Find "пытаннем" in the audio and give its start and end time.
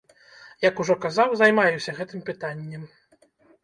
2.35-2.81